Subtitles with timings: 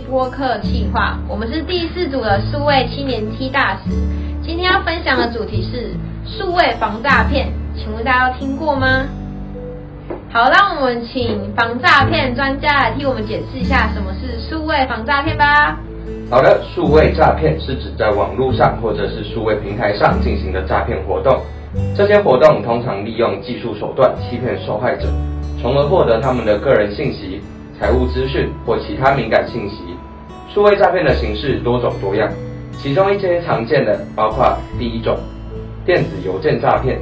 [0.00, 3.90] 播客企划，我们是第四组的数位青年 T 大使。
[4.42, 5.94] 今天要分享的主题是
[6.26, 9.06] 数位防诈骗，请问大家有听过吗？
[10.30, 15.78] 好，让我们请防诈骗专家来替我们解释一下什么是数位防诈骗吧。
[16.30, 21.40] 好的，数位诈骗是指在网络上或者是数位平台上进行的诈骗活动。
[21.96, 25.06] 这些活动通常利用技术手段欺骗受害者，
[25.60, 27.40] 从而获得他们的个人信息、
[27.82, 29.78] 财务资讯或其他敏感信息。
[30.48, 32.30] 数位诈骗的形式多种多样，
[32.78, 35.18] 其中一些常见的包括第一种，
[35.84, 37.00] 电子邮件诈骗。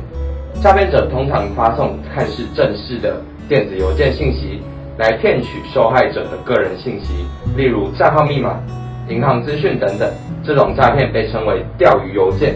[0.63, 4.63] 诈骗者通常发送看似正式的电子邮件信息，
[4.97, 8.59] 来骗取受害者的个人信息，例如账号密码、
[9.07, 10.11] 银行资讯等等。
[10.43, 12.55] 这种诈骗被称为钓鱼邮件。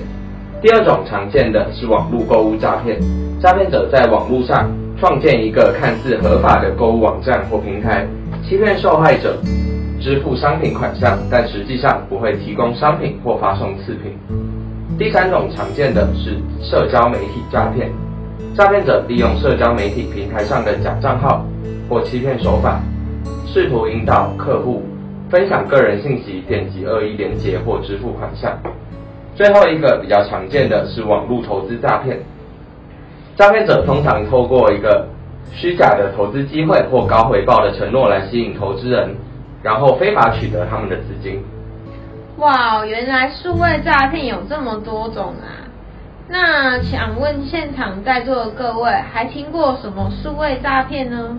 [0.63, 2.99] 第二种常见的是网络购物诈骗，
[3.39, 4.73] 诈骗者在网络上
[5.05, 8.07] 创建一个看似合法的购物网站或平台，
[8.43, 9.37] 欺骗受害者
[10.01, 14.17] 支付商品款项，但实际上不会提供商品或发送次品。
[14.99, 17.93] 第三种常见的是社交媒体诈骗，
[18.55, 21.45] 诈骗者利用社交媒体平台上的假账号
[21.87, 22.81] 或欺骗手法，
[23.47, 24.85] 试图引导客户
[25.29, 28.59] 分享个人信息，点击恶意连接或支付款项。
[29.35, 32.19] 最后一个比较常见的是网络投资诈骗，
[33.37, 35.09] 诈骗者通常透过一个
[35.53, 39.15] 虚假的投资机会或高回报的承诺来吸引投资人，
[39.63, 41.43] 然后非法取得他们的资金。
[42.37, 45.67] 哇，原来数位诈骗有这么多种啊！
[46.29, 51.39] 那想问现场在座的各位，还听过什么数位诈骗呢？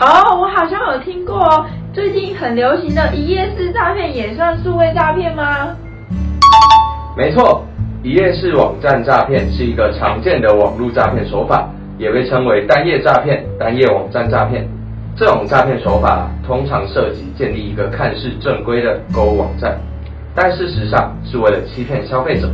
[0.00, 5.76] 哦，我好像有听过，最近很流行的一夜式诈骗也算数位诈骗吗？
[7.16, 7.64] 没错，
[8.04, 11.68] 一页式网站诈骗是一个常见的网络诈骗手法，
[11.98, 14.64] 也被称为单页诈骗、单页网站诈骗。
[15.16, 19.76] 这种诈骗手法通常涉及建立一个看似正规的购物网站，
[20.32, 22.48] 但事实上是为了欺骗消费者，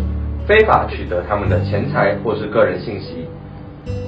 [0.46, 3.26] 非法取得他们的钱财或是个人信息。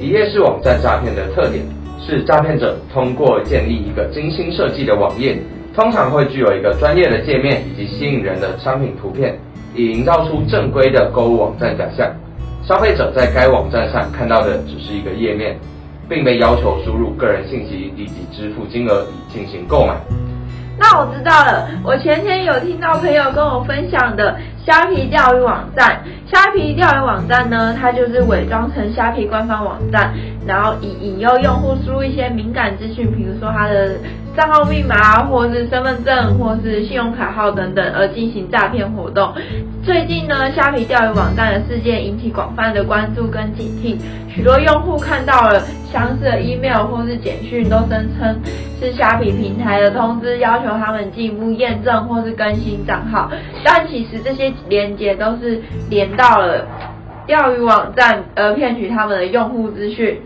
[0.01, 1.63] 一页式网站诈骗的特点
[2.01, 5.37] 是，诈骗者通过建立一个精心设计的网页，
[5.75, 9.39] 通常会具有一个专业的界面以及吸引人的商品图片。
[9.77, 12.11] 以营造出正规的购物网站假象，
[12.65, 15.55] 消费者在该网站上看到的只是一个页面，
[16.09, 19.95] 并被要求输入个人信息以及支付金额以进行购买。
[20.79, 26.03] 那我知道了，我前天有听到朋友跟我分享的虾皮钓鱼网站。
[26.27, 30.13] 虾皮钓鱼网站呢，它就是伪装成虾皮官方网站，
[30.47, 33.93] 然后以引诱用户输入一些敏感资讯，比如说他的。
[34.37, 39.33] 账号密码，或是身份证，或是信用卡号等等，而进行诈骗活动。
[39.83, 43.97] 最近呢，虾皮钓鱼网站的事件引起广泛的关注跟警惕，
[44.29, 48.37] 许多用户看到了相似的 email 或是简讯，都声称
[48.79, 53.31] 是虾皮平台的通知，要求他们进一步验证或是更新账号，
[53.65, 55.59] 但其实这些连接都是
[55.89, 56.67] 连到了
[57.27, 60.21] 钓鱼网站，而骗取他们的用户资讯。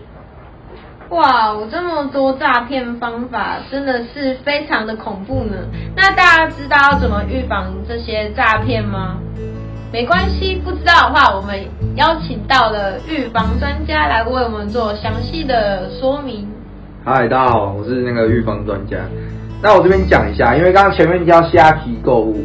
[1.11, 5.57] 哇，我这么多诈骗方法，真的是非常的恐怖呢。
[5.93, 9.17] 那大家知道要怎么预防这些诈骗吗？
[9.91, 11.59] 没关系，不知道的话，我们
[11.97, 16.47] 邀请到了预防专家来为我们做详细的说明。
[17.03, 18.95] 嗨，大家好，我是那个预防专家。
[19.61, 22.41] 那我这边讲一下，因为刚刚前面叫虾皮购物，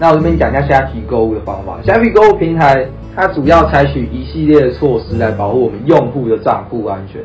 [0.00, 1.78] 那我这边讲一下虾皮购物的方法。
[1.84, 2.84] 虾皮购物平台
[3.14, 7.22] 它主要采取一系列的措施来保护我们用户的账户安全。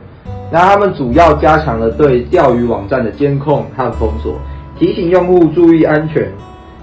[0.51, 4.39] 那他们主要加强了对钓鱼网站的监控和封锁，
[4.77, 6.31] 提醒用户注意安全，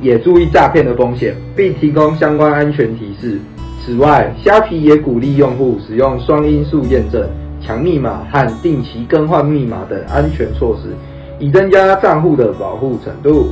[0.00, 3.40] 也注意诈骗的风险，并提供相关安全提示。
[3.84, 7.26] 此外，虾皮也鼓励用户使用双因素验证、
[7.62, 10.90] 强密码和定期更换密码等安全措施，
[11.38, 13.50] 以增加账户的保护程度。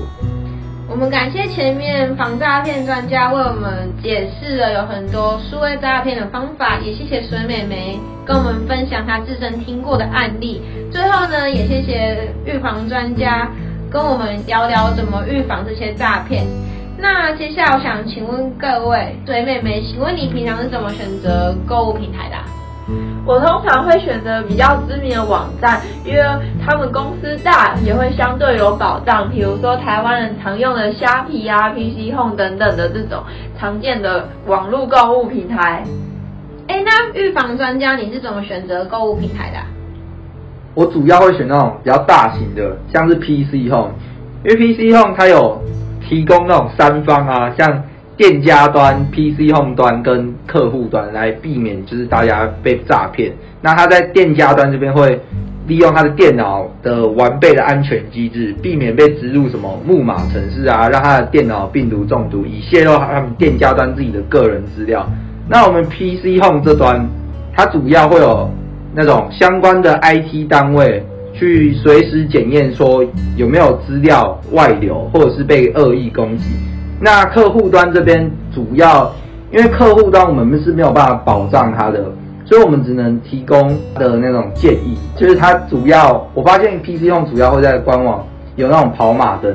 [0.90, 10.62] 我们感谢前面防诈骗专家为我们解释了有很多数位诈骗的方法，也谢谢水美眉跟我们分享她自身听过的案例。
[10.90, 13.50] 最后呢，也谢谢预防专家
[13.90, 16.46] 跟我们聊聊怎么预防这些诈骗。
[16.96, 22.36] 那接下来我想请问各位，水美眉，请问你平常是怎么选择购物平台的？
[23.26, 26.22] 我通常会选择比较知名的网站，因为
[26.64, 29.28] 他们公司大，也会相对有保障。
[29.30, 33.22] 比如说台湾人常用的虾皮啊、PC Home 等等的这种
[33.58, 35.84] 常见的网络购物平台。
[36.68, 39.66] 哎，那预防专家你是怎么选择购物平台的啊？
[40.74, 43.92] 我主要会选那种比较大型的，像是 PC Home，
[44.44, 45.60] 因为 PC Home 它有
[46.08, 47.82] 提供那种三方啊，像。
[48.18, 53.32] 店家端、PC Home 端跟客户端来避免就是大家被诈骗。
[53.62, 55.20] 那他在店家端这边会
[55.68, 65.08] 利用他的电脑的完备的安全机制，避免被植入什么木马程式啊，让他的电脑病毒中毒，以泄露他们店家端自己的个人资料。
[65.48, 67.08] 那我们 PC Home 这端，
[67.54, 68.50] 它主要会有
[68.96, 73.04] 那种相关的 IT 单位去随时检验说
[73.36, 76.46] 有没有资料外流，或者是被恶意攻击。
[77.00, 79.12] 那客户端这边主要，
[79.52, 82.04] 因为客户端我们是没有办法保障它的。
[82.44, 89.54] 所以我们只能提供的那种建议，就是它主要，我发现 PC 用主要会在官网有那种跑马灯，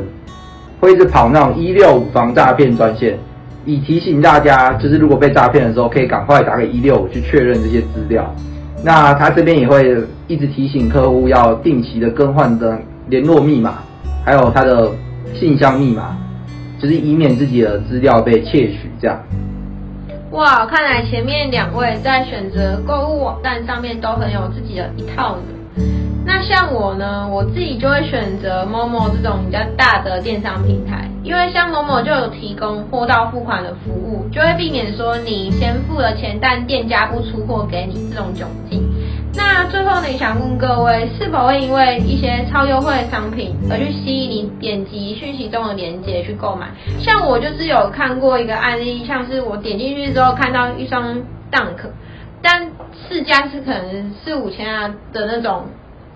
[0.80, 3.18] 会一直跑那种一六五防诈骗专线，
[3.66, 8.32] 以提醒大家，就是如果被诈骗的时候，可以赶快打给一六五去确认这些资料。
[8.84, 9.98] 那他这边也会
[10.28, 13.80] 一直提醒客户要定期的更换的联络密码，
[14.24, 14.88] 还有他的
[15.34, 16.16] 信箱密码，
[16.84, 19.18] 就是以免自己的资料被窃取这样。
[20.32, 25.84] 哇，看来前面两位在选择购物网站上面都很有自己的一套的。
[26.26, 38.84] 那像我呢，我自己就会选择 Momo 这种比较大的电商平台，因为像 Momo 就有提供货到付款的服务，就会避免说你先付了钱，但店家不出货给你这种窘境。
[39.36, 46.68] 那最后呢，想问各位，是否会因为一些超优惠的商品而去吸引你点击讯息中的链接去购买？
[47.00, 51.18] 像我就是有看过一个案例，像是我点进去之后看到一双
[51.52, 51.90] Dunk，
[52.42, 52.72] 但
[53.08, 55.66] 市价是可能四五千啊的那种。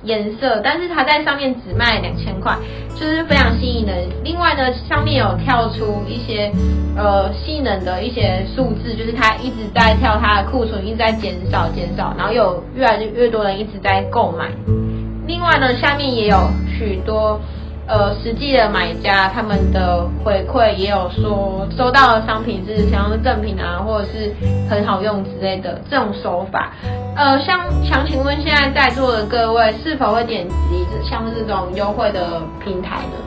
[0.04, 2.56] 颜色，但是它在上面只卖两千块，
[2.96, 4.08] 就是非常吸引人。
[4.24, 6.52] 另外呢，上面有跳出一些
[6.96, 14.50] 呃性能的一些数字，就是它一直在跳，它的库存一直在减少减少，然后有越来越多人一直在购买。
[15.26, 16.38] 另外呢，下面也有
[16.78, 17.40] 许多。
[17.88, 24.34] 呃，实际的买家他们的回馈也有说，收到的商品是想要的赠品啊，或者是
[24.70, 26.74] 很好用之类的这种手法。
[27.16, 33.18] 呃，像想请问现在在座的各位，是否会点击像这种优惠的平台呢？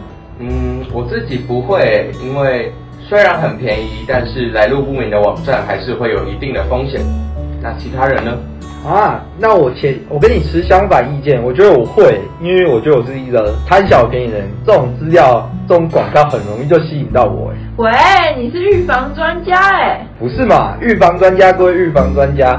[0.41, 2.71] 嗯，我自己不会，因为
[3.09, 7.01] 虽然很便宜，但是来路不明的网站还是会有一定的风险。
[7.63, 8.39] 那其他人呢？
[8.87, 17.53] 啊，那我前我跟你持相反意见，我觉得我会，因为我觉得我是一个贪小便宜的人，这种资料、这种广告很容易就吸引到我。
[17.77, 17.91] 喂，
[18.39, 20.07] 你是预防专家哎？
[20.19, 20.77] 不是嘛？
[20.81, 22.59] 预防专家归预防专家，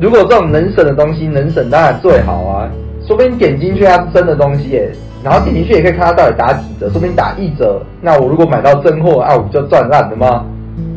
[0.00, 2.68] 如果这种能省的东西能省当然最好啊。
[3.06, 4.92] 说不定点进去它是真的东西耶，
[5.24, 10.44] 然后点进去也可以看它到底打几折，说不定打一折，那我如果买到真货，啊，我不就赚烂了吗？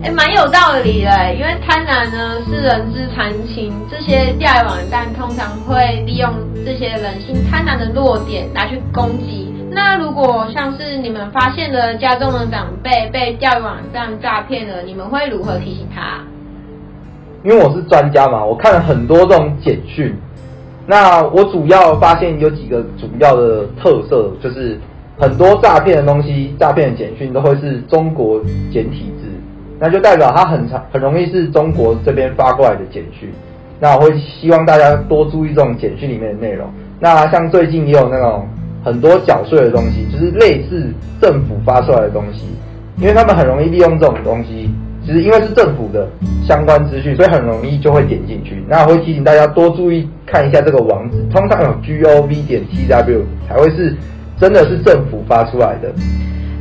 [0.03, 6.29] 哎，蛮有道理的，因为贪婪呢是人之常情，这些钓鱼网站通常会利用
[6.65, 9.53] 这些人性贪婪的弱点来去攻击。
[9.71, 16.19] 那如果像是你们发现了家中的长辈被钓鱼网站诈骗了，你们会如何提醒他？
[17.43, 20.15] 因为我是专家嘛，我看了很多这种简讯，
[20.85, 24.79] 那我主要发现有几个主要的特色，就是
[25.17, 28.39] 很多诈骗的东西，诈骗的简讯都会是中国
[28.71, 29.22] 简体字。
[29.83, 33.29] 那就代表它很长，很容易是中国这边发过来的简讯。
[33.81, 36.65] 那我会希望大家多注意这种简讯里面的内容。
[37.01, 38.47] 那像最近也有那种
[38.81, 40.89] 很多缴税的东西，就是类似
[41.21, 42.45] 政府发出来的东西，
[42.95, 44.69] 因为他们很容易利用这种东西，
[45.05, 46.07] 其实因为是政府的
[46.47, 48.63] 相关资讯，所以很容易就会点进去。
[48.69, 53.93] 那我会提醒大家多注意看一下这个网址，通常有 gov 点 tw 才会是
[54.39, 55.93] 真的是政府发出来的。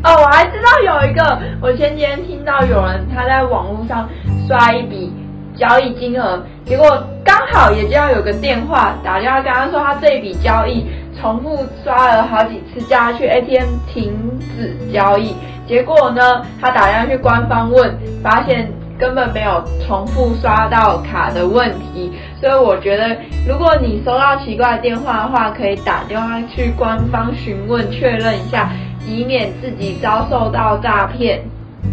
[0.04, 4.08] 哦，我还知道有一个，我前几天听到有人他在网络上
[4.48, 5.12] 刷一笔
[5.56, 10.86] 交易金额，结果刚好也就要有个电话打电话跟他说他这笔交易
[11.20, 14.12] 重复刷了好几次，叫他去 ATM 停
[14.56, 15.36] 止交易。
[15.68, 22.12] 结果呢，他打电话去官方问，发现根本没有重复刷到卡的问题。
[22.42, 23.16] 所以我觉得，
[23.48, 28.68] 如果你收到奇怪的电话的话，可以打电话去官方询问确认一下。
[29.04, 31.40] 以免自己遭受到诈骗。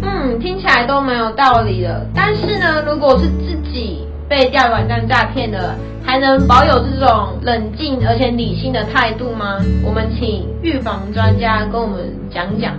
[0.00, 2.06] 嗯，听起来都蛮有道理的。
[2.14, 9.58] 但是呢，如果是自己被钓鱼网站诈骗的，还能保有这种冷静而且理性的态度吗？
[9.84, 11.98] 我们请预防专家跟我们
[12.32, 12.72] 讲讲。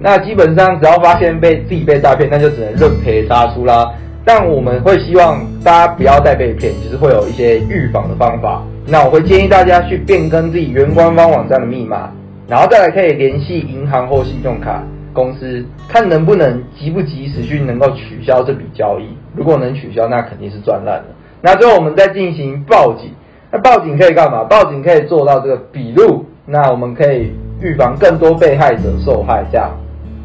[0.00, 3.90] 那基本上只要发现被自己被诈骗，那就只能认赔杀出啦。
[4.26, 8.60] 但我们会希望大家不要再被骗，就是会有一些预防的方法。
[8.84, 12.10] 那我会建议大家去变更自己原官方网站的密码。
[12.48, 19.16] 然后再来可以联系银行或信用卡公司，看能不能及不及时去能够取消这笔交易。
[19.36, 21.04] 如果能取消，那肯定是赚烂了。
[21.40, 23.12] 那最后我们再进行报警。
[23.52, 24.42] 那报警可以干嘛？
[24.42, 26.24] 报警可以做到这个笔录。
[26.46, 29.44] 那我们可以预防更多被害者受害。
[29.52, 29.70] 这样。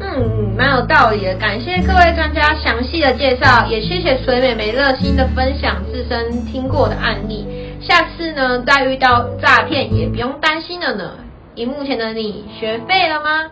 [0.02, 1.34] 嗯，蛮有道理的。
[1.36, 7.46] 感谢各位专家详细的介绍，也谢谢水美眉热心的分享自身听过的案例。
[7.80, 11.12] 下次呢，再遇到诈骗也不用担心了呢。
[11.54, 13.50] 荧幕前的你学废了吗？